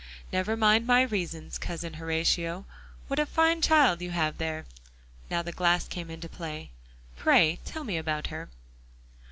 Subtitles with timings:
[0.33, 2.65] "Never mind my reasons, Cousin Horatio.
[3.07, 4.65] What a fine child you have there;"
[5.29, 6.71] now the glass came into play;
[7.15, 8.49] "pray tell me all about her."